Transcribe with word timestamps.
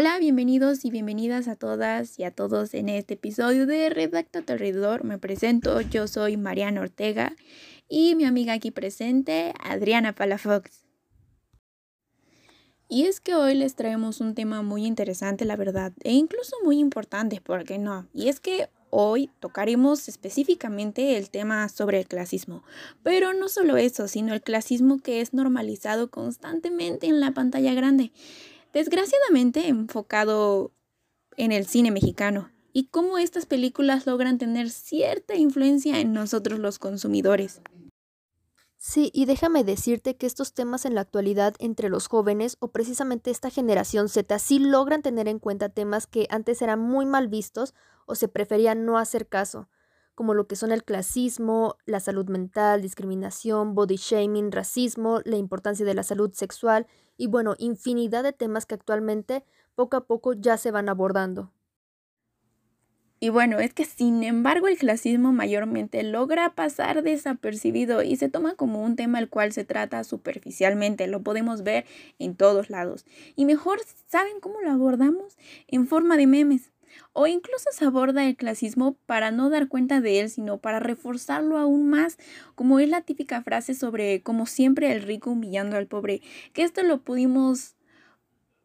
Hola, 0.00 0.18
bienvenidos 0.18 0.86
y 0.86 0.90
bienvenidas 0.90 1.46
a 1.46 1.56
todas 1.56 2.18
y 2.18 2.24
a 2.24 2.30
todos 2.30 2.72
en 2.72 2.88
este 2.88 3.12
episodio 3.12 3.66
de 3.66 3.90
Redacta 3.90 4.40
tu 4.40 4.54
alrededor. 4.54 5.04
Me 5.04 5.18
presento, 5.18 5.78
yo 5.82 6.08
soy 6.08 6.38
Mariana 6.38 6.80
Ortega 6.80 7.36
y 7.86 8.14
mi 8.14 8.24
amiga 8.24 8.54
aquí 8.54 8.70
presente, 8.70 9.52
Adriana 9.62 10.14
Palafox. 10.14 10.86
Y 12.88 13.04
es 13.04 13.20
que 13.20 13.34
hoy 13.34 13.54
les 13.54 13.74
traemos 13.74 14.22
un 14.22 14.34
tema 14.34 14.62
muy 14.62 14.86
interesante, 14.86 15.44
la 15.44 15.56
verdad, 15.56 15.92
e 16.02 16.14
incluso 16.14 16.56
muy 16.64 16.78
importante, 16.78 17.42
¿por 17.42 17.64
qué 17.64 17.76
no? 17.76 18.08
Y 18.14 18.30
es 18.30 18.40
que 18.40 18.70
hoy 18.88 19.28
tocaremos 19.38 20.08
específicamente 20.08 21.18
el 21.18 21.28
tema 21.28 21.68
sobre 21.68 21.98
el 21.98 22.06
clasismo. 22.06 22.64
Pero 23.02 23.34
no 23.34 23.50
solo 23.50 23.76
eso, 23.76 24.08
sino 24.08 24.32
el 24.32 24.40
clasismo 24.40 24.98
que 25.00 25.20
es 25.20 25.34
normalizado 25.34 26.10
constantemente 26.10 27.06
en 27.06 27.20
la 27.20 27.32
pantalla 27.32 27.74
grande. 27.74 28.12
Desgraciadamente 28.72 29.66
enfocado 29.66 30.72
en 31.36 31.50
el 31.50 31.66
cine 31.66 31.90
mexicano 31.90 32.50
y 32.72 32.86
cómo 32.86 33.18
estas 33.18 33.46
películas 33.46 34.06
logran 34.06 34.38
tener 34.38 34.70
cierta 34.70 35.34
influencia 35.34 35.98
en 35.98 36.12
nosotros 36.12 36.60
los 36.60 36.78
consumidores. 36.78 37.60
Sí, 38.76 39.10
y 39.12 39.26
déjame 39.26 39.64
decirte 39.64 40.16
que 40.16 40.26
estos 40.26 40.54
temas 40.54 40.86
en 40.86 40.94
la 40.94 41.02
actualidad 41.02 41.54
entre 41.58 41.88
los 41.88 42.06
jóvenes 42.06 42.56
o 42.60 42.68
precisamente 42.68 43.30
esta 43.30 43.50
generación 43.50 44.08
Z 44.08 44.38
sí 44.38 44.58
logran 44.58 45.02
tener 45.02 45.28
en 45.28 45.38
cuenta 45.38 45.68
temas 45.68 46.06
que 46.06 46.26
antes 46.30 46.62
eran 46.62 46.78
muy 46.78 47.06
mal 47.06 47.28
vistos 47.28 47.74
o 48.06 48.14
se 48.14 48.28
preferían 48.28 48.86
no 48.86 48.98
hacer 48.98 49.28
caso, 49.28 49.68
como 50.20 50.34
lo 50.34 50.46
que 50.46 50.54
son 50.54 50.70
el 50.70 50.84
clasismo, 50.84 51.78
la 51.86 51.98
salud 51.98 52.28
mental, 52.28 52.82
discriminación, 52.82 53.74
body 53.74 53.96
shaming, 53.96 54.52
racismo, 54.52 55.22
la 55.24 55.38
importancia 55.38 55.86
de 55.86 55.94
la 55.94 56.02
salud 56.02 56.30
sexual 56.34 56.86
y 57.16 57.26
bueno, 57.26 57.54
infinidad 57.56 58.22
de 58.22 58.34
temas 58.34 58.66
que 58.66 58.74
actualmente 58.74 59.44
poco 59.74 59.96
a 59.96 60.04
poco 60.06 60.34
ya 60.34 60.58
se 60.58 60.72
van 60.72 60.90
abordando. 60.90 61.54
Y 63.18 63.30
bueno, 63.30 63.60
es 63.60 63.72
que 63.72 63.86
sin 63.86 64.22
embargo 64.22 64.68
el 64.68 64.76
clasismo 64.76 65.32
mayormente 65.32 66.02
logra 66.02 66.54
pasar 66.54 67.02
desapercibido 67.02 68.02
y 68.02 68.16
se 68.16 68.28
toma 68.28 68.56
como 68.56 68.82
un 68.82 68.96
tema 68.96 69.20
el 69.20 69.30
cual 69.30 69.52
se 69.52 69.64
trata 69.64 70.04
superficialmente, 70.04 71.06
lo 71.06 71.22
podemos 71.22 71.62
ver 71.62 71.86
en 72.18 72.36
todos 72.36 72.68
lados. 72.68 73.06
Y 73.36 73.46
mejor, 73.46 73.80
¿saben 74.06 74.38
cómo 74.42 74.60
lo 74.60 74.70
abordamos? 74.70 75.38
En 75.66 75.86
forma 75.86 76.18
de 76.18 76.26
memes. 76.26 76.72
O 77.12 77.26
incluso 77.26 77.70
se 77.72 77.84
aborda 77.84 78.26
el 78.26 78.36
clasismo 78.36 78.96
para 79.06 79.30
no 79.30 79.50
dar 79.50 79.68
cuenta 79.68 80.00
de 80.00 80.20
él, 80.20 80.30
sino 80.30 80.58
para 80.58 80.80
reforzarlo 80.80 81.58
aún 81.58 81.88
más, 81.88 82.18
como 82.54 82.80
es 82.80 82.88
la 82.88 83.02
típica 83.02 83.42
frase 83.42 83.74
sobre 83.74 84.22
como 84.22 84.46
siempre 84.46 84.92
el 84.92 85.02
rico 85.02 85.30
humillando 85.30 85.76
al 85.76 85.86
pobre, 85.86 86.22
que 86.52 86.62
esto 86.62 86.82
lo 86.82 87.02
pudimos 87.02 87.74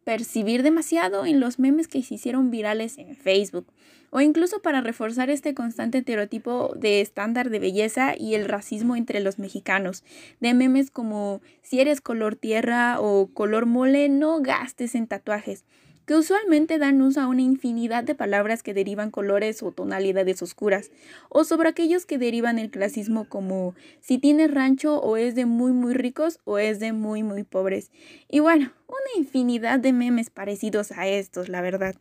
percibir 0.06 0.62
demasiado 0.62 1.26
en 1.26 1.40
los 1.40 1.60
memes 1.60 1.88
que 1.88 2.02
se 2.04 2.14
hicieron 2.14 2.52
virales 2.52 2.98
en 2.98 3.16
Facebook, 3.16 3.66
o 4.12 4.22
incluso 4.22 4.62
para 4.62 4.80
reforzar 4.80 5.30
este 5.30 5.54
constante 5.56 5.98
estereotipo 5.98 6.74
de 6.78 7.02
estándar 7.02 7.50
de 7.50 7.60
belleza 7.60 8.14
y 8.16 8.36
el 8.36 8.48
racismo 8.48 8.96
entre 8.96 9.20
los 9.20 9.40
mexicanos, 9.40 10.04
de 10.40 10.54
memes 10.54 10.92
como 10.92 11.42
si 11.64 11.80
eres 11.82 12.02
color 12.02 12.36
tierra 12.36 13.02
o 13.02 13.28
color 13.34 13.66
mole, 13.66 14.08
no 14.08 14.42
gastes 14.42 14.96
en 14.96 15.08
tatuajes 15.08 15.66
que 16.06 16.16
usualmente 16.16 16.78
dan 16.78 17.02
uso 17.02 17.22
a 17.22 17.28
una 17.28 17.42
infinidad 17.42 18.04
de 18.04 18.16
palabras 18.16 18.64
que 18.64 18.74
derivan 18.74 19.12
colores 19.12 19.64
o 19.64 19.72
tonalidades 19.72 20.42
oscuras, 20.42 20.92
o 21.30 21.44
sobre 21.44 21.70
aquellos 21.70 22.06
que 22.06 22.18
derivan 22.18 22.60
el 22.60 22.72
clasismo 22.72 23.28
como 23.28 23.76
si 24.02 24.18
tienes 24.18 24.54
rancho 24.54 25.00
o 25.00 25.18
es 25.18 25.36
de 25.36 25.46
muy 25.46 25.72
muy 25.72 25.94
ricos 25.94 26.40
o 26.46 26.58
es 26.58 26.80
de 26.80 26.94
muy 26.94 27.24
muy 27.24 27.44
pobres. 27.44 27.92
Y 28.30 28.40
bueno, 28.40 28.72
una 28.88 29.20
infinidad 29.22 29.80
de 29.80 29.94
memes 29.94 30.30
parecidos 30.30 30.92
a 30.92 31.08
estos, 31.08 31.50
la 31.50 31.62
verdad. 31.62 31.96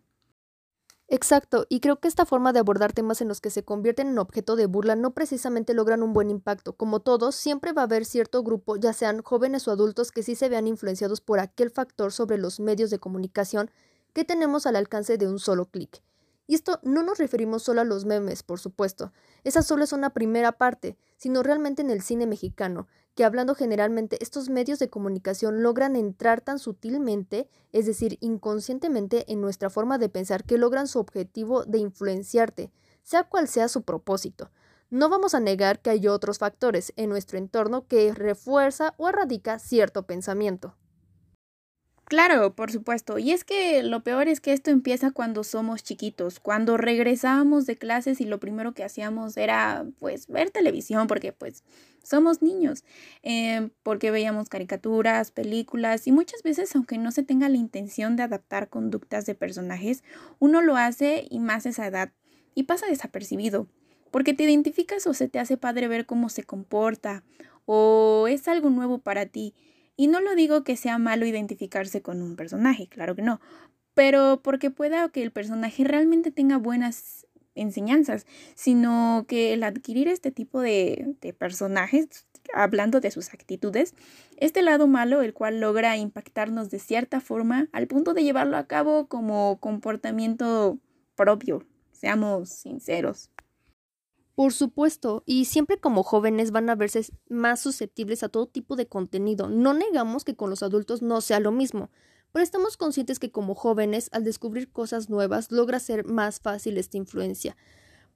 Exacto, 1.08 1.66
y 1.68 1.80
creo 1.80 2.00
que 2.00 2.08
esta 2.08 2.24
forma 2.24 2.54
de 2.54 2.60
abordar 2.60 2.94
temas 2.94 3.20
en 3.20 3.28
los 3.28 3.42
que 3.42 3.50
se 3.50 3.62
convierten 3.62 4.08
en 4.08 4.18
objeto 4.18 4.56
de 4.56 4.64
burla 4.64 4.96
no 4.96 5.12
precisamente 5.12 5.74
logran 5.74 6.02
un 6.02 6.14
buen 6.14 6.30
impacto. 6.30 6.72
Como 6.72 7.00
todos, 7.00 7.34
siempre 7.34 7.72
va 7.72 7.82
a 7.82 7.84
haber 7.84 8.06
cierto 8.06 8.42
grupo, 8.42 8.76
ya 8.76 8.94
sean 8.94 9.22
jóvenes 9.22 9.68
o 9.68 9.70
adultos, 9.70 10.10
que 10.10 10.22
sí 10.22 10.34
se 10.34 10.48
vean 10.48 10.66
influenciados 10.66 11.20
por 11.20 11.40
aquel 11.40 11.70
factor 11.70 12.10
sobre 12.10 12.38
los 12.38 12.58
medios 12.58 12.88
de 12.88 12.98
comunicación 12.98 13.70
que 14.14 14.24
tenemos 14.24 14.64
al 14.64 14.76
alcance 14.76 15.18
de 15.18 15.28
un 15.28 15.38
solo 15.38 15.66
clic. 15.66 16.02
Y 16.46 16.54
esto 16.54 16.78
no 16.82 17.02
nos 17.02 17.18
referimos 17.18 17.62
solo 17.62 17.80
a 17.80 17.84
los 17.84 18.04
memes, 18.04 18.42
por 18.42 18.60
supuesto. 18.60 19.12
Esa 19.44 19.62
solo 19.62 19.84
es 19.84 19.92
una 19.92 20.10
primera 20.10 20.52
parte, 20.52 20.96
sino 21.16 21.42
realmente 21.42 21.82
en 21.82 21.90
el 21.90 22.02
cine 22.02 22.26
mexicano, 22.26 22.86
que 23.14 23.24
hablando 23.24 23.54
generalmente 23.54 24.18
estos 24.20 24.50
medios 24.50 24.78
de 24.78 24.90
comunicación 24.90 25.62
logran 25.62 25.96
entrar 25.96 26.40
tan 26.40 26.58
sutilmente, 26.58 27.48
es 27.72 27.86
decir, 27.86 28.18
inconscientemente 28.20 29.30
en 29.32 29.40
nuestra 29.40 29.70
forma 29.70 29.98
de 29.98 30.08
pensar 30.08 30.44
que 30.44 30.58
logran 30.58 30.86
su 30.86 30.98
objetivo 30.98 31.64
de 31.64 31.78
influenciarte, 31.78 32.72
sea 33.02 33.24
cual 33.24 33.48
sea 33.48 33.68
su 33.68 33.82
propósito. 33.82 34.50
No 34.90 35.08
vamos 35.08 35.34
a 35.34 35.40
negar 35.40 35.80
que 35.80 35.90
hay 35.90 36.08
otros 36.08 36.38
factores 36.38 36.92
en 36.96 37.08
nuestro 37.08 37.38
entorno 37.38 37.86
que 37.86 38.12
refuerza 38.12 38.94
o 38.98 39.08
erradica 39.08 39.58
cierto 39.58 40.06
pensamiento. 40.06 40.76
Claro, 42.06 42.54
por 42.54 42.70
supuesto. 42.70 43.18
Y 43.18 43.32
es 43.32 43.44
que 43.44 43.82
lo 43.82 44.02
peor 44.04 44.28
es 44.28 44.40
que 44.40 44.52
esto 44.52 44.70
empieza 44.70 45.10
cuando 45.10 45.42
somos 45.42 45.82
chiquitos, 45.82 46.38
cuando 46.38 46.76
regresábamos 46.76 47.64
de 47.66 47.76
clases 47.76 48.20
y 48.20 48.26
lo 48.26 48.38
primero 48.38 48.72
que 48.74 48.84
hacíamos 48.84 49.36
era 49.38 49.86
pues 49.98 50.26
ver 50.28 50.50
televisión 50.50 51.06
porque 51.06 51.32
pues 51.32 51.64
somos 52.02 52.42
niños, 52.42 52.84
eh, 53.22 53.70
porque 53.82 54.10
veíamos 54.10 54.50
caricaturas, 54.50 55.30
películas 55.30 56.06
y 56.06 56.12
muchas 56.12 56.42
veces 56.42 56.74
aunque 56.76 56.98
no 56.98 57.10
se 57.10 57.22
tenga 57.22 57.48
la 57.48 57.56
intención 57.56 58.16
de 58.16 58.22
adaptar 58.24 58.68
conductas 58.68 59.24
de 59.24 59.34
personajes, 59.34 60.04
uno 60.38 60.60
lo 60.60 60.76
hace 60.76 61.26
y 61.30 61.40
más 61.40 61.64
esa 61.64 61.86
edad 61.86 62.12
y 62.54 62.64
pasa 62.64 62.86
desapercibido, 62.86 63.66
porque 64.10 64.34
te 64.34 64.42
identificas 64.44 65.06
o 65.06 65.14
se 65.14 65.28
te 65.28 65.38
hace 65.38 65.56
padre 65.56 65.88
ver 65.88 66.04
cómo 66.04 66.28
se 66.28 66.44
comporta 66.44 67.24
o 67.64 68.26
es 68.28 68.46
algo 68.46 68.68
nuevo 68.68 68.98
para 68.98 69.24
ti 69.24 69.54
y 69.96 70.08
no 70.08 70.20
lo 70.20 70.34
digo 70.34 70.64
que 70.64 70.76
sea 70.76 70.98
malo 70.98 71.26
identificarse 71.26 72.02
con 72.02 72.22
un 72.22 72.36
personaje, 72.36 72.88
claro 72.88 73.14
que 73.14 73.22
no, 73.22 73.40
pero 73.94 74.40
porque 74.42 74.70
pueda 74.70 75.08
que 75.08 75.22
el 75.22 75.30
personaje 75.30 75.84
realmente 75.84 76.30
tenga 76.30 76.56
buenas 76.58 77.26
enseñanzas, 77.54 78.26
sino 78.54 79.24
que 79.28 79.52
el 79.52 79.62
adquirir 79.62 80.08
este 80.08 80.32
tipo 80.32 80.60
de, 80.60 81.14
de 81.20 81.32
personajes, 81.32 82.26
hablando 82.52 83.00
de 83.00 83.10
sus 83.10 83.32
actitudes, 83.32 83.94
este 84.36 84.62
lado 84.62 84.86
malo, 84.86 85.22
el 85.22 85.32
cual 85.32 85.60
logra 85.60 85.96
impactarnos 85.96 86.70
de 86.70 86.78
cierta 86.78 87.20
forma 87.20 87.68
al 87.72 87.86
punto 87.86 88.14
de 88.14 88.24
llevarlo 88.24 88.56
a 88.56 88.66
cabo 88.66 89.06
como 89.06 89.58
comportamiento 89.60 90.78
propio, 91.14 91.64
seamos 91.92 92.50
sinceros. 92.50 93.30
Por 94.34 94.52
supuesto, 94.52 95.22
y 95.26 95.44
siempre 95.44 95.78
como 95.78 96.02
jóvenes 96.02 96.50
van 96.50 96.68
a 96.68 96.74
verse 96.74 97.06
más 97.28 97.60
susceptibles 97.60 98.24
a 98.24 98.28
todo 98.28 98.46
tipo 98.46 98.74
de 98.74 98.86
contenido. 98.86 99.48
No 99.48 99.74
negamos 99.74 100.24
que 100.24 100.34
con 100.34 100.50
los 100.50 100.64
adultos 100.64 101.02
no 101.02 101.20
sea 101.20 101.38
lo 101.38 101.52
mismo, 101.52 101.90
pero 102.32 102.42
estamos 102.42 102.76
conscientes 102.76 103.20
que 103.20 103.30
como 103.30 103.54
jóvenes, 103.54 104.08
al 104.12 104.24
descubrir 104.24 104.72
cosas 104.72 105.08
nuevas, 105.08 105.52
logra 105.52 105.78
ser 105.78 106.04
más 106.04 106.40
fácil 106.40 106.78
esta 106.78 106.96
influencia. 106.96 107.56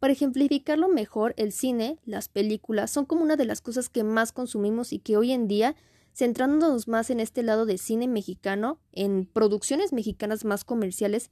Para 0.00 0.12
ejemplificarlo 0.12 0.88
mejor, 0.88 1.34
el 1.36 1.52
cine, 1.52 2.00
las 2.04 2.28
películas, 2.28 2.90
son 2.90 3.04
como 3.04 3.22
una 3.22 3.36
de 3.36 3.44
las 3.44 3.60
cosas 3.60 3.88
que 3.88 4.02
más 4.02 4.32
consumimos 4.32 4.92
y 4.92 4.98
que 4.98 5.16
hoy 5.16 5.30
en 5.30 5.46
día, 5.46 5.76
centrándonos 6.12 6.88
más 6.88 7.10
en 7.10 7.20
este 7.20 7.44
lado 7.44 7.64
de 7.64 7.78
cine 7.78 8.08
mexicano, 8.08 8.80
en 8.90 9.24
producciones 9.24 9.92
mexicanas 9.92 10.44
más 10.44 10.64
comerciales, 10.64 11.30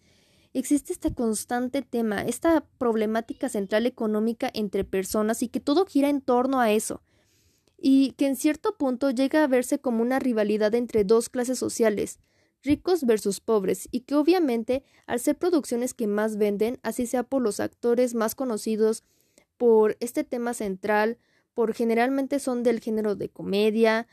existe 0.59 0.93
este 0.93 1.13
constante 1.13 1.83
tema, 1.83 2.23
esta 2.23 2.65
problemática 2.79 3.49
central 3.49 3.87
económica 3.87 4.51
entre 4.55 4.85
personas 4.85 5.43
y 5.43 5.49
que 5.49 5.61
todo 5.61 5.85
gira 5.87 6.09
en 6.09 6.21
torno 6.21 6.61
a 6.61 6.71
eso, 6.73 7.03
y 7.79 8.13
que 8.13 8.27
en 8.27 8.37
cierto 8.37 8.77
punto 8.77 9.11
llega 9.11 9.45
a 9.45 9.49
verse 9.49 9.79
como 9.79 10.03
una 10.03 10.19
rivalidad 10.19 10.75
entre 10.75 11.05
dos 11.05 11.29
clases 11.29 11.59
sociales, 11.59 12.21
ricos 12.63 13.05
versus 13.05 13.41
pobres, 13.41 13.89
y 13.91 14.01
que 14.01 14.15
obviamente 14.15 14.83
al 15.07 15.21
ser 15.21 15.37
producciones 15.37 15.95
que 15.95 16.07
más 16.07 16.37
venden, 16.37 16.79
así 16.83 17.07
sea 17.07 17.23
por 17.23 17.43
los 17.43 17.61
actores 17.61 18.15
más 18.15 18.35
conocidos, 18.35 19.05
por 19.57 19.97
este 20.01 20.25
tema 20.25 20.55
central, 20.55 21.19
por 21.55 21.75
generalmente 21.75 22.39
son 22.39 22.63
del 22.63 22.81
género 22.81 23.15
de 23.15 23.29
comedia, 23.29 24.07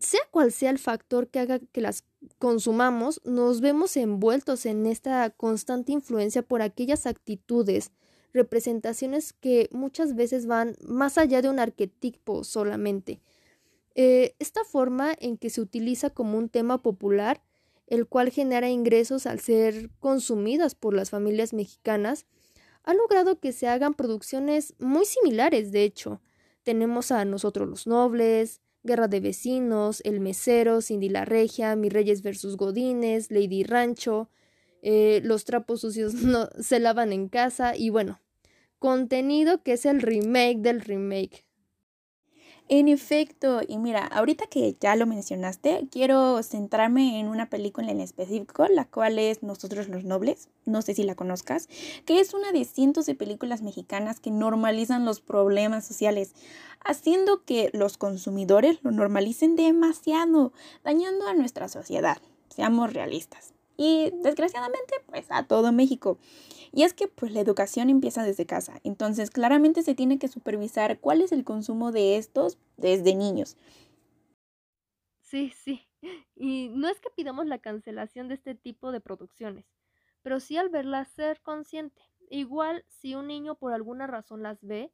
sea 0.00 0.20
cual 0.30 0.52
sea 0.52 0.70
el 0.70 0.78
factor 0.78 1.28
que 1.28 1.38
haga 1.38 1.58
que 1.58 1.80
las 1.80 2.04
consumamos, 2.38 3.20
nos 3.24 3.60
vemos 3.60 3.96
envueltos 3.96 4.66
en 4.66 4.86
esta 4.86 5.30
constante 5.30 5.92
influencia 5.92 6.42
por 6.42 6.62
aquellas 6.62 7.06
actitudes, 7.06 7.92
representaciones 8.32 9.32
que 9.32 9.68
muchas 9.72 10.14
veces 10.16 10.46
van 10.46 10.76
más 10.86 11.18
allá 11.18 11.42
de 11.42 11.48
un 11.48 11.60
arquetipo 11.60 12.44
solamente. 12.44 13.20
Eh, 13.94 14.34
esta 14.40 14.64
forma 14.64 15.14
en 15.20 15.36
que 15.36 15.50
se 15.50 15.60
utiliza 15.60 16.10
como 16.10 16.36
un 16.38 16.48
tema 16.48 16.82
popular, 16.82 17.42
el 17.86 18.06
cual 18.06 18.30
genera 18.30 18.68
ingresos 18.68 19.26
al 19.26 19.40
ser 19.40 19.90
consumidas 20.00 20.74
por 20.74 20.94
las 20.94 21.10
familias 21.10 21.52
mexicanas, 21.52 22.26
ha 22.82 22.94
logrado 22.94 23.38
que 23.38 23.52
se 23.52 23.68
hagan 23.68 23.94
producciones 23.94 24.74
muy 24.78 25.04
similares, 25.04 25.70
de 25.70 25.84
hecho. 25.84 26.20
Tenemos 26.64 27.12
a 27.12 27.24
nosotros 27.24 27.68
los 27.68 27.86
nobles, 27.86 28.60
Guerra 28.84 29.08
de 29.08 29.20
Vecinos, 29.20 30.02
El 30.04 30.20
Mesero, 30.20 30.80
Cindy 30.82 31.08
la 31.08 31.24
Regia, 31.24 31.74
Mi 31.74 31.88
Reyes 31.88 32.22
vs. 32.22 32.56
Godines, 32.56 33.30
Lady 33.30 33.64
Rancho, 33.64 34.28
eh, 34.82 35.20
los 35.24 35.44
trapos 35.44 35.80
sucios 35.80 36.14
no 36.22 36.48
se 36.60 36.78
lavan 36.78 37.12
en 37.12 37.28
casa 37.28 37.76
y 37.76 37.90
bueno, 37.90 38.20
contenido 38.78 39.62
que 39.62 39.72
es 39.72 39.86
el 39.86 40.02
remake 40.02 40.58
del 40.58 40.82
remake. 40.82 41.46
En 42.68 42.88
efecto, 42.88 43.60
y 43.66 43.76
mira, 43.76 44.06
ahorita 44.06 44.46
que 44.46 44.74
ya 44.80 44.96
lo 44.96 45.06
mencionaste, 45.06 45.86
quiero 45.90 46.42
centrarme 46.42 47.20
en 47.20 47.28
una 47.28 47.50
película 47.50 47.90
en 47.90 48.00
específico, 48.00 48.66
la 48.68 48.86
cual 48.86 49.18
es 49.18 49.42
Nosotros 49.42 49.88
los 49.88 50.04
Nobles, 50.04 50.48
no 50.64 50.80
sé 50.80 50.94
si 50.94 51.02
la 51.02 51.14
conozcas, 51.14 51.68
que 52.06 52.20
es 52.20 52.32
una 52.32 52.52
de 52.52 52.64
cientos 52.64 53.04
de 53.04 53.14
películas 53.14 53.60
mexicanas 53.60 54.18
que 54.18 54.30
normalizan 54.30 55.04
los 55.04 55.20
problemas 55.20 55.84
sociales, 55.84 56.32
haciendo 56.82 57.44
que 57.44 57.68
los 57.74 57.98
consumidores 57.98 58.78
lo 58.82 58.92
normalicen 58.92 59.56
demasiado, 59.56 60.54
dañando 60.82 61.26
a 61.26 61.34
nuestra 61.34 61.68
sociedad. 61.68 62.16
Seamos 62.48 62.94
realistas. 62.94 63.52
Y 63.76 64.10
desgraciadamente, 64.22 64.94
pues 65.06 65.26
a 65.28 65.42
todo 65.42 65.70
México. 65.70 66.16
Y 66.74 66.82
es 66.82 66.92
que 66.92 67.08
pues 67.08 67.32
la 67.32 67.40
educación 67.40 67.88
empieza 67.88 68.24
desde 68.24 68.46
casa, 68.46 68.80
entonces 68.82 69.30
claramente 69.30 69.82
se 69.82 69.94
tiene 69.94 70.18
que 70.18 70.28
supervisar 70.28 70.98
cuál 70.98 71.22
es 71.22 71.32
el 71.32 71.44
consumo 71.44 71.92
de 71.92 72.16
estos 72.16 72.58
desde 72.76 73.14
niños. 73.14 73.56
Sí, 75.20 75.50
sí. 75.50 75.88
Y 76.36 76.68
no 76.70 76.88
es 76.88 77.00
que 77.00 77.10
pidamos 77.10 77.46
la 77.46 77.58
cancelación 77.58 78.28
de 78.28 78.34
este 78.34 78.54
tipo 78.54 78.92
de 78.92 79.00
producciones, 79.00 79.66
pero 80.22 80.40
sí 80.40 80.56
al 80.56 80.68
verlas 80.68 81.08
ser 81.08 81.40
consciente. 81.42 82.02
Igual 82.30 82.84
si 82.88 83.14
un 83.14 83.28
niño 83.28 83.56
por 83.56 83.72
alguna 83.72 84.06
razón 84.06 84.42
las 84.42 84.62
ve, 84.64 84.92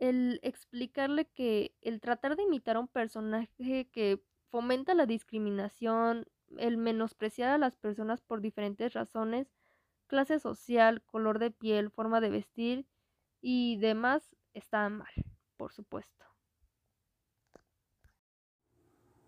el 0.00 0.40
explicarle 0.42 1.26
que 1.26 1.74
el 1.82 2.00
tratar 2.00 2.36
de 2.36 2.44
imitar 2.44 2.76
a 2.76 2.80
un 2.80 2.88
personaje 2.88 3.88
que 3.92 4.22
fomenta 4.50 4.94
la 4.94 5.06
discriminación, 5.06 6.26
el 6.58 6.76
menospreciar 6.76 7.50
a 7.50 7.58
las 7.58 7.76
personas 7.76 8.20
por 8.20 8.40
diferentes 8.42 8.92
razones, 8.94 9.48
clase 10.12 10.38
social, 10.38 11.02
color 11.06 11.38
de 11.38 11.50
piel, 11.50 11.90
forma 11.90 12.20
de 12.20 12.28
vestir 12.28 12.86
y 13.40 13.78
demás 13.78 14.36
está 14.52 14.86
mal, 14.90 15.08
por 15.56 15.72
supuesto. 15.72 16.26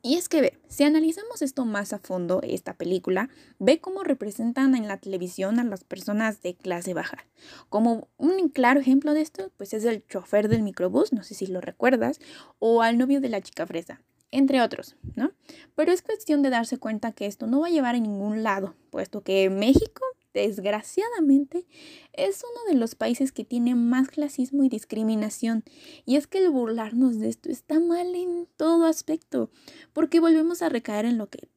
Y 0.02 0.16
es 0.16 0.28
que 0.28 0.42
ve, 0.42 0.60
si 0.68 0.84
analizamos 0.84 1.40
esto 1.40 1.64
más 1.64 1.94
a 1.94 1.98
fondo, 1.98 2.42
esta 2.42 2.74
película, 2.74 3.30
ve 3.58 3.80
cómo 3.80 4.04
representan 4.04 4.74
en 4.74 4.86
la 4.86 4.98
televisión 4.98 5.58
a 5.58 5.64
las 5.64 5.84
personas 5.84 6.42
de 6.42 6.54
clase 6.54 6.92
baja. 6.92 7.24
Como 7.70 8.08
un 8.18 8.50
claro 8.50 8.78
ejemplo 8.78 9.14
de 9.14 9.22
esto, 9.22 9.50
pues 9.56 9.72
es 9.72 9.86
el 9.86 10.06
chofer 10.06 10.48
del 10.48 10.62
microbús, 10.62 11.14
no 11.14 11.22
sé 11.22 11.34
si 11.34 11.46
lo 11.46 11.62
recuerdas, 11.62 12.20
o 12.58 12.82
al 12.82 12.98
novio 12.98 13.22
de 13.22 13.30
la 13.30 13.40
chica 13.40 13.66
fresa, 13.66 14.02
entre 14.30 14.60
otros, 14.60 14.96
¿no? 15.16 15.32
Pero 15.74 15.92
es 15.92 16.02
cuestión 16.02 16.42
de 16.42 16.50
darse 16.50 16.76
cuenta 16.76 17.12
que 17.12 17.24
esto 17.24 17.46
no 17.46 17.60
va 17.60 17.68
a 17.68 17.70
llevar 17.70 17.94
a 17.94 18.00
ningún 18.00 18.42
lado, 18.42 18.74
puesto 18.90 19.22
que 19.22 19.48
México 19.48 20.04
desgraciadamente, 20.34 21.64
es 22.12 22.42
uno 22.42 22.72
de 22.72 22.78
los 22.78 22.94
países 22.94 23.32
que 23.32 23.44
tiene 23.44 23.74
más 23.74 24.08
clasismo 24.08 24.64
y 24.64 24.68
discriminación. 24.68 25.64
Y 26.04 26.16
es 26.16 26.26
que 26.26 26.38
el 26.38 26.50
burlarnos 26.50 27.18
de 27.18 27.28
esto 27.28 27.50
está 27.50 27.80
mal 27.80 28.14
en 28.14 28.46
todo 28.56 28.86
aspecto, 28.86 29.50
porque 29.92 30.20
volvemos 30.20 30.60
a 30.60 30.68
recaer 30.68 31.06
en 31.06 31.16
lo 31.18 31.28
que 31.28 31.48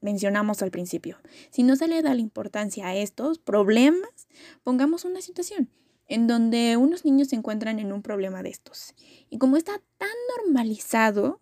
mencionamos 0.00 0.62
al 0.62 0.70
principio. 0.70 1.16
Si 1.50 1.62
no 1.62 1.76
se 1.76 1.88
le 1.88 2.02
da 2.02 2.14
la 2.14 2.20
importancia 2.20 2.88
a 2.88 2.96
estos 2.96 3.38
problemas, 3.38 4.28
pongamos 4.64 5.04
una 5.04 5.20
situación 5.20 5.70
en 6.06 6.26
donde 6.26 6.76
unos 6.76 7.06
niños 7.06 7.28
se 7.28 7.36
encuentran 7.36 7.78
en 7.78 7.90
un 7.92 8.02
problema 8.02 8.42
de 8.42 8.50
estos. 8.50 8.94
Y 9.30 9.38
como 9.38 9.56
está 9.56 9.80
tan 9.96 10.10
normalizado, 10.36 11.38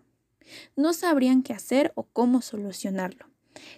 no 0.76 0.92
sabrían 0.92 1.42
qué 1.42 1.52
hacer 1.52 1.92
o 1.96 2.04
cómo 2.04 2.42
solucionarlo 2.42 3.31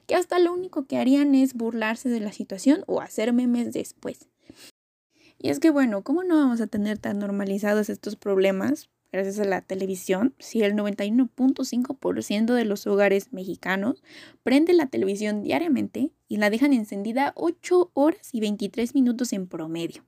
que 0.07 0.15
hasta 0.15 0.39
lo 0.39 0.53
único 0.53 0.87
que 0.87 0.99
harían 0.99 1.35
es 1.35 1.55
burlarse 1.55 2.09
de 2.09 2.21
la 2.21 2.33
situación 2.33 2.85
o 2.87 3.01
hacer 3.01 3.33
memes 3.33 3.73
después. 3.73 4.29
Y 5.39 5.51
es 5.51 5.61
que 5.61 5.71
bueno, 5.71 6.03
¿cómo 6.03 6.25
no 6.25 6.37
vamos 6.37 6.61
a 6.61 6.67
tener 6.67 6.99
tan 6.99 7.19
normalizados 7.19 7.89
estos 7.91 8.17
problemas 8.17 8.89
gracias 9.13 9.39
a 9.39 9.45
la 9.45 9.61
televisión 9.61 10.35
si 10.39 10.63
el 10.63 10.75
91.5% 10.75 12.55
de 12.55 12.65
los 12.65 12.87
hogares 12.87 13.33
mexicanos 13.33 14.03
prende 14.43 14.73
la 14.73 14.87
televisión 14.87 15.43
diariamente 15.43 16.11
y 16.29 16.39
la 16.39 16.51
dejan 16.51 16.73
encendida 16.73 17.33
8 17.37 17.91
horas 17.95 18.31
y 18.33 18.41
23 18.41 18.95
minutos 18.95 19.33
en 19.33 19.47
promedio? 19.47 20.05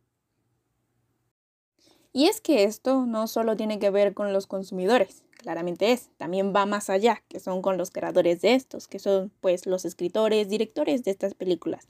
Y 2.13 2.29
es 2.29 2.41
que 2.41 2.65
esto 2.65 3.05
no 3.05 3.27
solo 3.27 3.57
tiene 3.57 3.79
que 3.79 3.91
ver 3.91 4.15
con 4.15 4.33
los 4.33 4.47
consumidores, 4.47 5.23
claramente 5.47 5.93
es, 5.93 6.11
también 6.17 6.53
va 6.53 6.67
más 6.67 6.91
allá, 6.91 7.23
que 7.29 7.39
son 7.39 7.63
con 7.63 7.79
los 7.79 7.93
creadores 7.93 8.41
de 8.41 8.55
estos, 8.55 8.89
que 8.89 8.99
son 8.99 9.31
pues 9.41 9.65
los 9.65 9.85
escritores, 9.85 10.49
directores 10.49 11.05
de 11.05 11.13
estas 11.13 11.35
películas. 11.35 11.87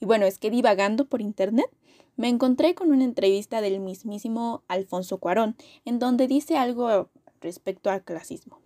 Y 0.00 0.06
bueno, 0.06 0.24
es 0.24 0.38
que 0.38 0.48
divagando 0.48 1.04
por 1.04 1.20
internet 1.20 1.68
me 2.16 2.30
encontré 2.30 2.74
con 2.74 2.92
una 2.92 3.04
entrevista 3.04 3.60
del 3.60 3.80
mismísimo 3.80 4.62
Alfonso 4.66 5.18
Cuarón, 5.18 5.56
en 5.84 5.98
donde 5.98 6.26
dice 6.26 6.56
algo 6.56 7.10
respecto 7.42 7.90
al 7.90 8.02
clasismo. 8.02 8.60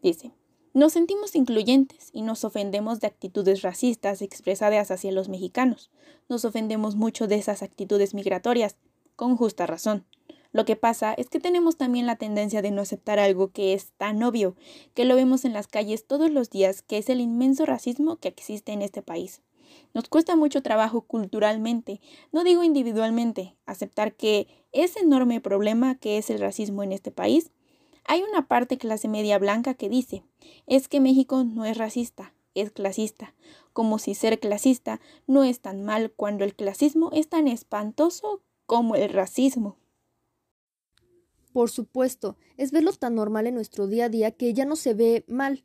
Dice, 0.00 0.30
nos 0.72 0.92
sentimos 0.92 1.34
incluyentes 1.34 2.10
y 2.12 2.22
nos 2.22 2.44
ofendemos 2.44 3.00
de 3.00 3.08
actitudes 3.08 3.62
racistas 3.62 4.22
expresadas 4.22 4.92
hacia 4.92 5.10
los 5.10 5.28
mexicanos. 5.28 5.90
Nos 6.28 6.44
ofendemos 6.44 6.94
mucho 6.94 7.26
de 7.26 7.34
esas 7.34 7.64
actitudes 7.64 8.14
migratorias 8.14 8.76
con 9.16 9.36
justa 9.36 9.66
razón. 9.66 10.04
Lo 10.52 10.64
que 10.64 10.74
pasa 10.74 11.14
es 11.14 11.28
que 11.28 11.38
tenemos 11.38 11.76
también 11.76 12.06
la 12.06 12.16
tendencia 12.16 12.60
de 12.60 12.72
no 12.72 12.82
aceptar 12.82 13.18
algo 13.18 13.52
que 13.52 13.72
es 13.72 13.92
tan 13.96 14.22
obvio, 14.22 14.56
que 14.94 15.04
lo 15.04 15.14
vemos 15.14 15.44
en 15.44 15.52
las 15.52 15.68
calles 15.68 16.06
todos 16.06 16.30
los 16.30 16.50
días, 16.50 16.82
que 16.82 16.98
es 16.98 17.08
el 17.08 17.20
inmenso 17.20 17.66
racismo 17.66 18.16
que 18.16 18.28
existe 18.28 18.72
en 18.72 18.82
este 18.82 19.00
país. 19.00 19.42
Nos 19.94 20.08
cuesta 20.08 20.34
mucho 20.34 20.62
trabajo 20.62 21.02
culturalmente, 21.02 22.00
no 22.32 22.42
digo 22.42 22.64
individualmente, 22.64 23.54
aceptar 23.66 24.14
que 24.14 24.48
ese 24.72 25.00
enorme 25.00 25.40
problema 25.40 25.94
que 25.94 26.18
es 26.18 26.30
el 26.30 26.40
racismo 26.40 26.82
en 26.82 26.92
este 26.92 27.12
país, 27.12 27.52
hay 28.04 28.22
una 28.22 28.48
parte 28.48 28.78
clase 28.78 29.06
media 29.06 29.38
blanca 29.38 29.74
que 29.74 29.88
dice, 29.88 30.24
es 30.66 30.88
que 30.88 31.00
México 31.00 31.44
no 31.44 31.64
es 31.64 31.78
racista, 31.78 32.34
es 32.54 32.72
clasista, 32.72 33.34
como 33.72 33.98
si 33.98 34.14
ser 34.14 34.40
clasista 34.40 35.00
no 35.28 35.44
es 35.44 35.60
tan 35.60 35.84
mal 35.84 36.10
cuando 36.10 36.44
el 36.44 36.54
clasismo 36.54 37.10
es 37.12 37.28
tan 37.28 37.46
espantoso 37.46 38.42
como 38.66 38.96
el 38.96 39.10
racismo. 39.10 39.76
Por 41.52 41.70
supuesto, 41.70 42.36
es 42.56 42.70
verlo 42.70 42.92
tan 42.92 43.14
normal 43.14 43.46
en 43.46 43.54
nuestro 43.54 43.86
día 43.86 44.06
a 44.06 44.08
día 44.08 44.30
que 44.30 44.54
ya 44.54 44.64
no 44.64 44.76
se 44.76 44.94
ve 44.94 45.24
mal. 45.26 45.64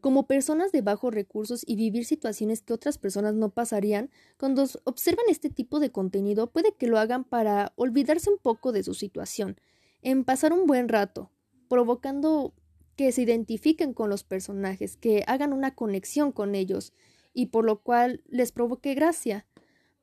Como 0.00 0.26
personas 0.26 0.70
de 0.70 0.82
bajos 0.82 1.12
recursos 1.12 1.64
y 1.66 1.74
vivir 1.74 2.04
situaciones 2.04 2.62
que 2.62 2.72
otras 2.72 2.96
personas 2.98 3.34
no 3.34 3.50
pasarían, 3.50 4.10
cuando 4.38 4.64
observan 4.84 5.24
este 5.28 5.50
tipo 5.50 5.80
de 5.80 5.90
contenido 5.90 6.52
puede 6.52 6.74
que 6.74 6.86
lo 6.86 6.98
hagan 6.98 7.24
para 7.24 7.72
olvidarse 7.76 8.30
un 8.30 8.38
poco 8.38 8.70
de 8.70 8.84
su 8.84 8.94
situación, 8.94 9.58
en 10.02 10.24
pasar 10.24 10.52
un 10.52 10.66
buen 10.66 10.88
rato, 10.88 11.32
provocando 11.68 12.54
que 12.94 13.10
se 13.10 13.22
identifiquen 13.22 13.94
con 13.94 14.08
los 14.08 14.22
personajes, 14.22 14.96
que 14.96 15.24
hagan 15.26 15.52
una 15.52 15.74
conexión 15.74 16.30
con 16.30 16.54
ellos, 16.54 16.92
y 17.32 17.46
por 17.46 17.64
lo 17.64 17.82
cual 17.82 18.22
les 18.28 18.52
provoque 18.52 18.94
gracia. 18.94 19.46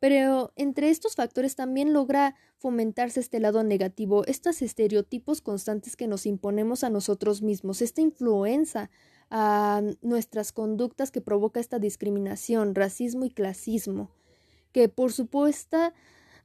Pero 0.04 0.52
entre 0.58 0.90
estos 0.90 1.16
factores 1.16 1.56
también 1.56 1.94
logra 1.94 2.36
fomentarse 2.58 3.22
este 3.22 3.40
lado 3.40 3.64
negativo, 3.64 4.26
estos 4.26 4.62
estereotipos 4.62 5.40
constantes 5.40 5.96
que 5.96 6.10
nos 6.10 6.26
imponemos 6.26 6.84
a 6.84 6.90
nosotros 6.90 7.42
mismos, 7.42 7.82
esta 7.82 8.02
influencia 8.02 8.92
a 9.30 9.82
nuestras 10.02 10.52
conductas 10.52 11.10
que 11.10 11.22
provoca 11.22 11.62
esta 11.62 11.80
discriminación, 11.80 12.76
racismo 12.76 13.24
y 13.24 13.30
clasismo, 13.30 14.12
que 14.74 14.90
por 14.90 15.14
supuesto, 15.14 15.94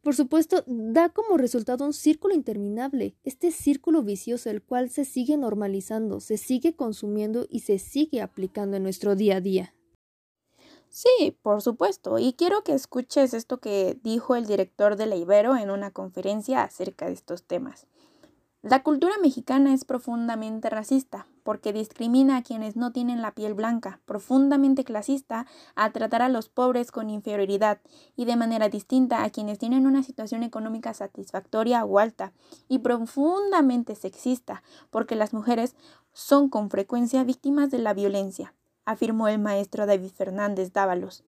por 0.04 0.14
supuesto 0.14 0.62
da 0.68 1.08
como 1.08 1.36
resultado 1.36 1.84
un 1.84 1.94
círculo 1.94 2.36
interminable, 2.36 3.16
este 3.24 3.50
círculo 3.50 4.04
vicioso 4.04 4.50
el 4.50 4.62
cual 4.62 4.88
se 4.88 5.04
sigue 5.04 5.36
normalizando, 5.36 6.20
se 6.20 6.36
sigue 6.36 6.76
consumiendo 6.76 7.48
y 7.50 7.58
se 7.58 7.80
sigue 7.80 8.20
aplicando 8.20 8.76
en 8.76 8.84
nuestro 8.84 9.16
día 9.16 9.38
a 9.38 9.40
día. 9.40 9.74
Sí, 10.90 11.36
por 11.42 11.62
supuesto. 11.62 12.18
Y 12.18 12.32
quiero 12.32 12.64
que 12.64 12.72
escuches 12.72 13.34
esto 13.34 13.58
que 13.58 13.98
dijo 14.02 14.34
el 14.34 14.46
director 14.46 14.96
de 14.96 15.06
la 15.06 15.16
Ibero 15.16 15.56
en 15.56 15.70
una 15.70 15.90
conferencia 15.90 16.62
acerca 16.62 17.06
de 17.06 17.12
estos 17.12 17.44
temas. 17.44 17.86
La 18.62 18.82
cultura 18.82 19.14
mexicana 19.22 19.72
es 19.72 19.84
profundamente 19.84 20.68
racista 20.68 21.28
porque 21.44 21.72
discrimina 21.72 22.36
a 22.36 22.42
quienes 22.42 22.74
no 22.74 22.90
tienen 22.90 23.22
la 23.22 23.32
piel 23.32 23.54
blanca, 23.54 24.00
profundamente 24.04 24.82
clasista 24.82 25.46
a 25.76 25.92
tratar 25.92 26.22
a 26.22 26.28
los 26.28 26.48
pobres 26.48 26.90
con 26.90 27.08
inferioridad 27.08 27.80
y 28.16 28.24
de 28.24 28.34
manera 28.34 28.68
distinta 28.68 29.22
a 29.22 29.30
quienes 29.30 29.60
tienen 29.60 29.86
una 29.86 30.02
situación 30.02 30.42
económica 30.42 30.92
satisfactoria 30.92 31.84
o 31.84 32.00
alta, 32.00 32.32
y 32.68 32.80
profundamente 32.80 33.94
sexista 33.94 34.64
porque 34.90 35.14
las 35.14 35.32
mujeres 35.32 35.76
son 36.12 36.48
con 36.48 36.68
frecuencia 36.68 37.22
víctimas 37.22 37.70
de 37.70 37.78
la 37.78 37.94
violencia 37.94 38.54
afirmó 38.88 39.28
el 39.28 39.38
maestro 39.38 39.84
David 39.84 40.12
Fernández 40.12 40.72
Dávalos, 40.72 41.22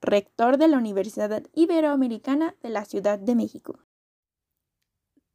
rector 0.00 0.58
de 0.58 0.68
la 0.68 0.78
Universidad 0.78 1.42
Iberoamericana 1.52 2.54
de 2.62 2.68
la 2.68 2.84
Ciudad 2.84 3.18
de 3.18 3.34
México. 3.34 3.80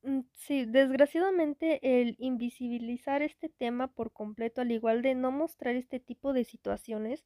Mm, 0.01 0.21
sí, 0.31 0.63
desgraciadamente 0.63 1.79
el 1.81 2.15
invisibilizar 2.17 3.21
este 3.23 3.49
tema 3.49 3.87
por 3.87 4.13
completo, 4.13 4.61
al 4.61 4.71
igual 4.71 5.01
de 5.01 5.15
no 5.15 5.31
mostrar 5.31 5.75
este 5.75 5.99
tipo 5.99 6.31
de 6.31 6.45
situaciones, 6.45 7.25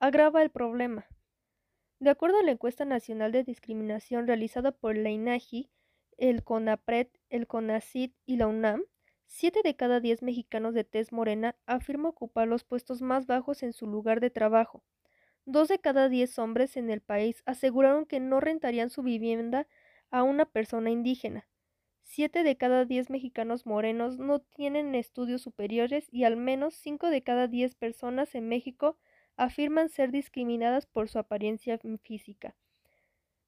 agrava 0.00 0.42
el 0.42 0.50
problema. 0.50 1.06
De 2.00 2.10
acuerdo 2.10 2.38
a 2.38 2.42
la 2.42 2.50
encuesta 2.50 2.84
nacional 2.84 3.30
de 3.30 3.44
discriminación 3.44 4.26
realizada 4.26 4.72
por 4.72 4.96
la 4.96 5.10
INAGI, 5.10 5.70
el 6.18 6.42
CONAPRED, 6.42 7.06
el 7.30 7.46
CONACID 7.46 8.10
y 8.26 8.38
la 8.38 8.48
UNAM, 8.48 8.82
siete 9.34 9.62
de 9.64 9.74
cada 9.74 9.98
diez 9.98 10.22
mexicanos 10.22 10.74
de 10.74 10.84
tez 10.84 11.10
morena 11.10 11.56
afirma 11.64 12.10
ocupar 12.10 12.46
los 12.46 12.64
puestos 12.64 13.00
más 13.00 13.26
bajos 13.26 13.62
en 13.62 13.72
su 13.72 13.86
lugar 13.86 14.20
de 14.20 14.28
trabajo. 14.28 14.84
Dos 15.46 15.68
de 15.68 15.78
cada 15.78 16.10
diez 16.10 16.38
hombres 16.38 16.76
en 16.76 16.90
el 16.90 17.00
país 17.00 17.42
aseguraron 17.46 18.04
que 18.04 18.20
no 18.20 18.40
rentarían 18.40 18.90
su 18.90 19.02
vivienda 19.02 19.66
a 20.10 20.22
una 20.22 20.44
persona 20.44 20.90
indígena. 20.90 21.48
Siete 22.02 22.42
de 22.42 22.58
cada 22.58 22.84
diez 22.84 23.08
mexicanos 23.08 23.64
morenos 23.64 24.18
no 24.18 24.40
tienen 24.40 24.94
estudios 24.94 25.40
superiores 25.40 26.06
y 26.12 26.24
al 26.24 26.36
menos 26.36 26.74
cinco 26.74 27.08
de 27.08 27.22
cada 27.22 27.48
diez 27.48 27.74
personas 27.74 28.34
en 28.34 28.50
México 28.50 28.98
afirman 29.36 29.88
ser 29.88 30.12
discriminadas 30.12 30.84
por 30.84 31.08
su 31.08 31.18
apariencia 31.18 31.80
física. 32.02 32.54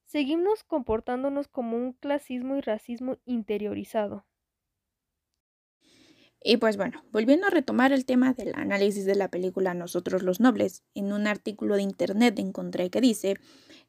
Seguimos 0.06 0.64
comportándonos 0.64 1.46
como 1.46 1.76
un 1.76 1.92
clasismo 1.92 2.56
y 2.56 2.62
racismo 2.62 3.18
interiorizado. 3.26 4.24
Y 6.46 6.58
pues 6.58 6.76
bueno, 6.76 7.02
volviendo 7.10 7.46
a 7.46 7.50
retomar 7.50 7.90
el 7.90 8.04
tema 8.04 8.34
del 8.34 8.52
análisis 8.54 9.06
de 9.06 9.14
la 9.14 9.30
película 9.30 9.72
Nosotros 9.72 10.22
los 10.22 10.40
Nobles, 10.40 10.82
en 10.94 11.10
un 11.14 11.26
artículo 11.26 11.76
de 11.76 11.82
internet 11.82 12.38
encontré 12.38 12.90
que 12.90 13.00
dice 13.00 13.38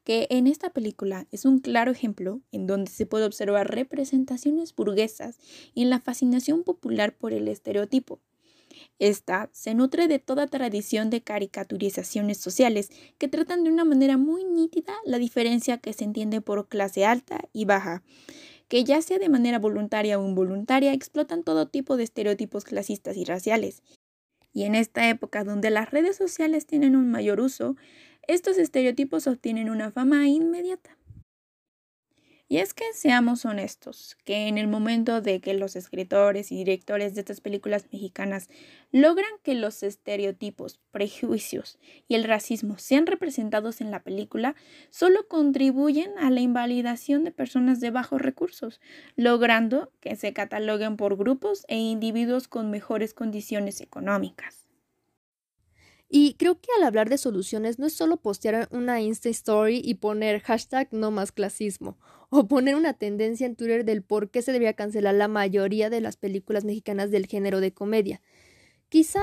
que 0.04 0.26
en 0.30 0.46
esta 0.46 0.70
película 0.70 1.26
es 1.30 1.44
un 1.44 1.58
claro 1.58 1.92
ejemplo 1.92 2.40
en 2.52 2.66
donde 2.66 2.90
se 2.90 3.04
puede 3.04 3.26
observar 3.26 3.70
representaciones 3.70 4.74
burguesas 4.74 5.36
y 5.74 5.82
en 5.82 5.90
la 5.90 6.00
fascinación 6.00 6.64
popular 6.64 7.14
por 7.14 7.34
el 7.34 7.46
estereotipo. 7.48 8.20
Esta 8.98 9.50
se 9.52 9.74
nutre 9.74 10.08
de 10.08 10.18
toda 10.18 10.46
tradición 10.46 11.10
de 11.10 11.20
caricaturizaciones 11.20 12.38
sociales 12.38 12.90
que 13.18 13.28
tratan 13.28 13.64
de 13.64 13.70
una 13.70 13.84
manera 13.84 14.16
muy 14.16 14.44
nítida 14.44 14.94
la 15.04 15.18
diferencia 15.18 15.76
que 15.76 15.92
se 15.92 16.04
entiende 16.04 16.40
por 16.40 16.68
clase 16.68 17.04
alta 17.04 17.50
y 17.52 17.66
baja 17.66 18.02
que 18.68 18.84
ya 18.84 19.02
sea 19.02 19.18
de 19.18 19.28
manera 19.28 19.58
voluntaria 19.58 20.18
o 20.18 20.26
involuntaria, 20.26 20.92
explotan 20.92 21.42
todo 21.44 21.68
tipo 21.68 21.96
de 21.96 22.04
estereotipos 22.04 22.64
clasistas 22.64 23.16
y 23.16 23.24
raciales. 23.24 23.82
Y 24.52 24.64
en 24.64 24.74
esta 24.74 25.08
época 25.08 25.44
donde 25.44 25.70
las 25.70 25.90
redes 25.90 26.16
sociales 26.16 26.66
tienen 26.66 26.96
un 26.96 27.10
mayor 27.10 27.40
uso, 27.40 27.76
estos 28.26 28.58
estereotipos 28.58 29.26
obtienen 29.26 29.70
una 29.70 29.90
fama 29.90 30.26
inmediata. 30.28 30.95
Y 32.48 32.58
es 32.58 32.74
que 32.74 32.84
seamos 32.92 33.44
honestos, 33.44 34.16
que 34.24 34.46
en 34.46 34.56
el 34.56 34.68
momento 34.68 35.20
de 35.20 35.40
que 35.40 35.52
los 35.54 35.74
escritores 35.74 36.52
y 36.52 36.56
directores 36.56 37.14
de 37.14 37.22
estas 37.22 37.40
películas 37.40 37.86
mexicanas 37.92 38.48
logran 38.92 39.30
que 39.42 39.56
los 39.56 39.82
estereotipos, 39.82 40.78
prejuicios 40.92 41.76
y 42.06 42.14
el 42.14 42.22
racismo 42.22 42.78
sean 42.78 43.06
representados 43.06 43.80
en 43.80 43.90
la 43.90 44.04
película, 44.04 44.54
solo 44.90 45.26
contribuyen 45.26 46.16
a 46.18 46.30
la 46.30 46.40
invalidación 46.40 47.24
de 47.24 47.32
personas 47.32 47.80
de 47.80 47.90
bajos 47.90 48.22
recursos, 48.22 48.80
logrando 49.16 49.90
que 50.00 50.14
se 50.14 50.32
cataloguen 50.32 50.96
por 50.96 51.16
grupos 51.16 51.64
e 51.66 51.78
individuos 51.78 52.46
con 52.46 52.70
mejores 52.70 53.12
condiciones 53.12 53.80
económicas. 53.80 54.66
Y 56.08 56.34
creo 56.34 56.60
que 56.60 56.68
al 56.76 56.84
hablar 56.84 57.08
de 57.08 57.18
soluciones 57.18 57.80
no 57.80 57.86
es 57.86 57.94
solo 57.94 58.18
postear 58.18 58.68
una 58.70 59.00
Insta 59.00 59.28
Story 59.30 59.82
y 59.84 59.94
poner 59.94 60.40
hashtag 60.42 60.88
no 60.92 61.10
más 61.10 61.32
clasismo, 61.32 61.98
o 62.30 62.48
poner 62.48 62.74
una 62.76 62.94
tendencia 62.94 63.46
en 63.46 63.56
Twitter 63.56 63.84
del 63.84 64.02
por 64.02 64.30
qué 64.30 64.42
se 64.42 64.52
debería 64.52 64.74
cancelar 64.74 65.14
la 65.14 65.28
mayoría 65.28 65.90
de 65.90 66.00
las 66.00 66.16
películas 66.16 66.64
mexicanas 66.64 67.10
del 67.10 67.26
género 67.26 67.60
de 67.60 67.72
comedia. 67.72 68.20
Quizá 68.88 69.22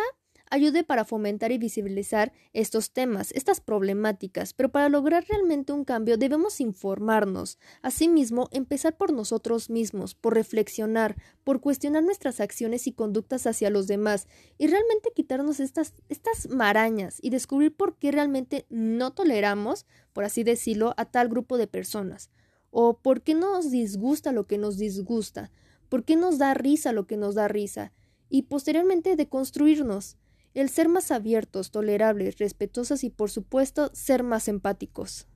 ayude 0.53 0.83
para 0.83 1.03
fomentar 1.03 1.51
y 1.51 1.57
visibilizar 1.57 2.31
estos 2.53 2.91
temas, 2.91 3.31
estas 3.31 3.59
problemáticas, 3.59 4.53
pero 4.53 4.69
para 4.69 4.87
lograr 4.87 5.25
realmente 5.27 5.73
un 5.73 5.83
cambio 5.83 6.15
debemos 6.15 6.61
informarnos. 6.61 7.57
Asimismo, 7.81 8.49
empezar 8.51 8.95
por 8.95 9.13
nosotros 9.13 9.71
mismos, 9.71 10.13
por 10.13 10.35
reflexionar, 10.35 11.15
por 11.43 11.59
cuestionar 11.59 12.03
nuestras 12.03 12.39
acciones 12.39 12.85
y 12.85 12.93
conductas 12.93 13.47
hacia 13.47 13.71
los 13.71 13.87
demás 13.87 14.27
y 14.59 14.67
realmente 14.67 15.11
quitarnos 15.15 15.59
estas, 15.59 15.93
estas 16.09 16.47
marañas 16.49 17.17
y 17.19 17.31
descubrir 17.31 17.75
por 17.75 17.97
qué 17.97 18.11
realmente 18.11 18.67
no 18.69 19.11
toleramos, 19.11 19.87
por 20.13 20.23
así 20.23 20.43
decirlo, 20.43 20.93
a 20.97 21.05
tal 21.05 21.29
grupo 21.29 21.57
de 21.57 21.65
personas 21.65 22.29
o 22.75 22.97
por 22.97 23.21
qué 23.21 23.35
nos 23.35 23.69
disgusta 23.69 24.31
lo 24.31 24.47
que 24.47 24.57
nos 24.57 24.77
disgusta, 24.77 25.51
por 25.89 26.03
qué 26.03 26.15
nos 26.15 26.39
da 26.39 26.55
risa 26.55 26.91
lo 26.91 27.05
que 27.05 27.17
nos 27.17 27.35
da 27.35 27.47
risa, 27.47 27.93
y 28.29 28.43
posteriormente 28.43 29.15
deconstruirnos 29.15 30.17
el 30.55 30.69
ser 30.69 30.89
más 30.89 31.11
abiertos, 31.11 31.69
tolerables, 31.69 32.39
respetuosos 32.39 33.03
y 33.03 33.11
por 33.11 33.29
supuesto 33.29 33.91
ser 33.93 34.23
más 34.23 34.47
empáticos. 34.47 35.27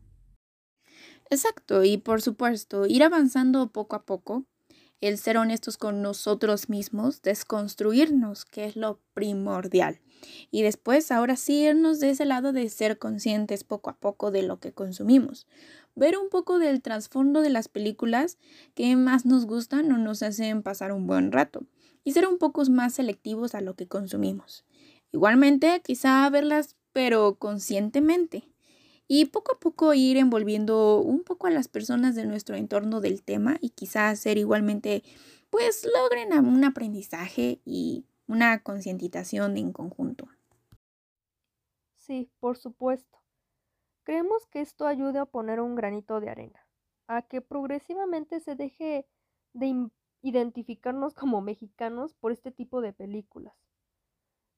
Exacto, 1.29 1.83
y 1.83 1.97
por 1.97 2.23
supuesto, 2.23 2.87
ir 2.87 3.03
avanzando 3.03 3.71
poco 3.71 3.95
a 3.95 4.03
poco, 4.03 4.47
el 5.01 5.17
ser 5.17 5.37
honestos 5.37 5.77
con 5.77 6.01
nosotros 6.01 6.69
mismos, 6.69 7.21
desconstruirnos, 7.21 8.45
que 8.45 8.65
es 8.65 8.75
lo 8.75 8.99
primordial. 9.13 9.99
Y 10.49 10.63
después, 10.63 11.11
ahora 11.11 11.35
sí, 11.35 11.63
irnos 11.63 11.99
de 11.99 12.09
ese 12.09 12.25
lado 12.25 12.53
de 12.53 12.67
ser 12.69 12.97
conscientes 12.97 13.63
poco 13.63 13.89
a 13.89 13.97
poco 13.97 14.31
de 14.31 14.41
lo 14.41 14.59
que 14.59 14.73
consumimos. 14.73 15.45
Ver 15.95 16.17
un 16.17 16.29
poco 16.29 16.59
del 16.59 16.81
trasfondo 16.81 17.41
de 17.41 17.49
las 17.49 17.67
películas 17.67 18.37
que 18.73 18.95
más 18.95 19.25
nos 19.25 19.45
gustan 19.45 19.91
o 19.91 19.97
nos 19.97 20.23
hacen 20.23 20.63
pasar 20.63 20.91
un 20.91 21.07
buen 21.07 21.31
rato. 21.31 21.65
Y 22.03 22.13
ser 22.13 22.27
un 22.27 22.37
poco 22.37 22.63
más 22.69 22.93
selectivos 22.93 23.53
a 23.53 23.61
lo 23.61 23.75
que 23.75 23.87
consumimos. 23.87 24.63
Igualmente, 25.11 25.81
quizá 25.83 26.29
verlas, 26.29 26.75
pero 26.93 27.35
conscientemente. 27.35 28.43
Y 29.07 29.25
poco 29.25 29.53
a 29.53 29.59
poco 29.59 29.93
ir 29.93 30.17
envolviendo 30.17 30.99
un 30.99 31.23
poco 31.23 31.47
a 31.47 31.51
las 31.51 31.67
personas 31.67 32.15
de 32.15 32.25
nuestro 32.25 32.55
entorno 32.55 32.99
del 32.99 33.23
tema 33.23 33.57
y 33.61 33.69
quizá 33.69 34.09
hacer 34.09 34.37
igualmente, 34.37 35.03
pues 35.49 35.87
logren 35.93 36.33
un 36.45 36.63
aprendizaje 36.65 37.61
y 37.65 38.05
una 38.27 38.61
concientización 38.63 39.57
en 39.57 39.71
conjunto. 39.71 40.27
Sí, 41.95 42.29
por 42.39 42.57
supuesto. 42.57 43.17
Creemos 44.03 44.45
que 44.47 44.61
esto 44.61 44.87
ayude 44.87 45.19
a 45.19 45.25
poner 45.25 45.59
un 45.59 45.75
granito 45.75 46.19
de 46.19 46.29
arena, 46.29 46.67
a 47.07 47.21
que 47.21 47.41
progresivamente 47.41 48.39
se 48.39 48.55
deje 48.55 49.07
de 49.53 49.89
identificarnos 50.21 51.13
como 51.13 51.41
mexicanos 51.41 52.13
por 52.13 52.31
este 52.31 52.51
tipo 52.51 52.81
de 52.81 52.93
películas 52.93 53.66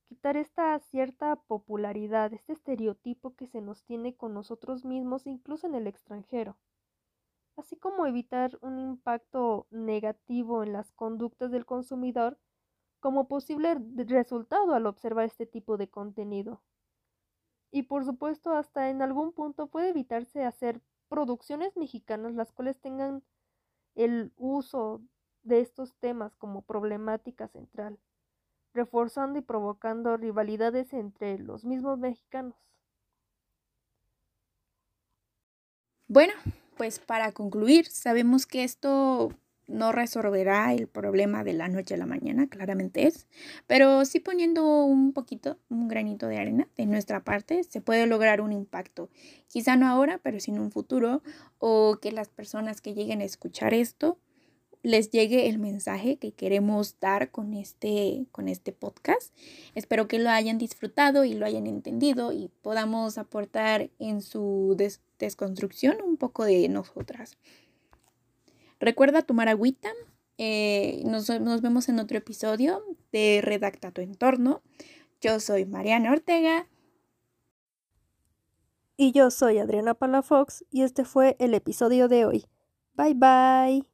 quitar 0.09 0.37
esta 0.37 0.77
cierta 0.79 1.35
popularidad, 1.35 2.33
este 2.33 2.53
estereotipo 2.53 3.35
que 3.35 3.45
se 3.45 3.61
nos 3.61 3.83
tiene 3.83 4.15
con 4.15 4.33
nosotros 4.33 4.83
mismos, 4.83 5.27
incluso 5.27 5.67
en 5.67 5.75
el 5.75 5.85
extranjero, 5.85 6.57
así 7.55 7.77
como 7.77 8.07
evitar 8.07 8.57
un 8.61 8.79
impacto 8.79 9.67
negativo 9.69 10.63
en 10.63 10.73
las 10.73 10.91
conductas 10.93 11.51
del 11.51 11.67
consumidor 11.67 12.39
como 12.99 13.27
posible 13.27 13.77
resultado 13.95 14.73
al 14.73 14.87
observar 14.87 15.25
este 15.25 15.45
tipo 15.45 15.77
de 15.77 15.89
contenido. 15.89 16.63
Y 17.71 17.83
por 17.83 18.03
supuesto, 18.03 18.53
hasta 18.53 18.89
en 18.89 19.03
algún 19.03 19.31
punto 19.31 19.67
puede 19.67 19.89
evitarse 19.89 20.43
hacer 20.43 20.81
producciones 21.07 21.77
mexicanas 21.77 22.33
las 22.33 22.51
cuales 22.51 22.79
tengan 22.79 23.23
el 23.93 24.33
uso 24.37 25.01
de 25.43 25.59
estos 25.61 25.95
temas 25.97 26.35
como 26.35 26.63
problemática 26.63 27.47
central 27.47 27.99
reforzando 28.73 29.39
y 29.39 29.41
provocando 29.41 30.17
rivalidades 30.17 30.93
entre 30.93 31.39
los 31.39 31.65
mismos 31.65 31.97
mexicanos. 31.99 32.55
Bueno, 36.07 36.33
pues 36.75 36.99
para 36.99 37.31
concluir, 37.33 37.85
sabemos 37.85 38.47
que 38.47 38.63
esto 38.63 39.31
no 39.67 39.91
resolverá 39.91 40.73
el 40.73 40.87
problema 40.87 41.43
de 41.43 41.53
la 41.53 41.67
noche 41.67 41.93
a 41.93 41.97
la 41.97 42.07
mañana, 42.07 42.47
claramente 42.47 43.05
es, 43.05 43.27
pero 43.67 44.03
sí 44.05 44.19
poniendo 44.19 44.83
un 44.85 45.13
poquito, 45.13 45.59
un 45.69 45.87
granito 45.87 46.27
de 46.27 46.39
arena 46.39 46.67
de 46.77 46.87
nuestra 46.87 47.23
parte, 47.23 47.63
se 47.63 47.81
puede 47.81 48.07
lograr 48.07 48.41
un 48.41 48.51
impacto. 48.51 49.09
Quizá 49.47 49.75
no 49.75 49.87
ahora, 49.87 50.19
pero 50.23 50.39
sí 50.39 50.49
en 50.49 50.59
un 50.59 50.71
futuro, 50.71 51.21
o 51.59 51.99
que 52.01 52.11
las 52.11 52.29
personas 52.29 52.81
que 52.81 52.95
lleguen 52.95 53.21
a 53.21 53.25
escuchar 53.25 53.75
esto 53.75 54.17
les 54.81 55.11
llegue 55.11 55.49
el 55.49 55.59
mensaje 55.59 56.17
que 56.17 56.31
queremos 56.31 56.99
dar 56.99 57.31
con 57.31 57.53
este, 57.53 58.25
con 58.31 58.47
este 58.47 58.71
podcast. 58.71 59.33
Espero 59.75 60.07
que 60.07 60.19
lo 60.19 60.29
hayan 60.29 60.57
disfrutado 60.57 61.25
y 61.25 61.33
lo 61.33 61.45
hayan 61.45 61.67
entendido 61.67 62.31
y 62.31 62.49
podamos 62.61 63.17
aportar 63.17 63.89
en 63.99 64.21
su 64.21 64.75
desconstrucción 65.19 65.97
un 66.01 66.17
poco 66.17 66.45
de 66.45 66.67
nosotras. 66.69 67.37
Recuerda 68.79 69.21
tomar 69.21 69.49
agüita. 69.49 69.89
Eh, 70.37 71.01
nos, 71.05 71.29
nos 71.41 71.61
vemos 71.61 71.89
en 71.89 71.99
otro 71.99 72.17
episodio 72.17 72.81
de 73.11 73.41
Redacta 73.43 73.91
tu 73.91 73.99
entorno. 74.01 74.61
Yo 75.19 75.41
soy 75.41 75.65
Mariana 75.65 76.11
Ortega. 76.11 76.67
Y 78.95 79.11
yo 79.11 79.31
soy 79.31 79.59
Adriana 79.59 79.93
Palafox 79.93 80.65
y 80.71 80.83
este 80.83 81.05
fue 81.05 81.35
el 81.39 81.53
episodio 81.53 82.09
de 82.09 82.25
hoy. 82.25 82.45
Bye 82.95 83.13
bye. 83.13 83.88